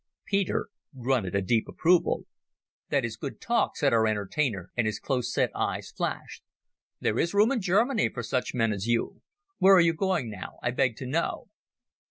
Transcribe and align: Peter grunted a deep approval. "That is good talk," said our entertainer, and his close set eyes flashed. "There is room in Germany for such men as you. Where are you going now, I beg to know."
Peter 0.25 0.69
grunted 0.99 1.35
a 1.35 1.43
deep 1.43 1.67
approval. 1.67 2.25
"That 2.89 3.05
is 3.05 3.15
good 3.17 3.39
talk," 3.39 3.77
said 3.77 3.93
our 3.93 4.07
entertainer, 4.07 4.71
and 4.75 4.87
his 4.87 4.97
close 4.99 5.31
set 5.31 5.51
eyes 5.55 5.91
flashed. 5.91 6.41
"There 6.99 7.19
is 7.19 7.35
room 7.35 7.51
in 7.51 7.61
Germany 7.61 8.09
for 8.09 8.23
such 8.23 8.55
men 8.55 8.73
as 8.73 8.87
you. 8.87 9.21
Where 9.59 9.75
are 9.75 9.79
you 9.79 9.93
going 9.93 10.27
now, 10.31 10.57
I 10.63 10.71
beg 10.71 10.95
to 10.95 11.05
know." 11.05 11.49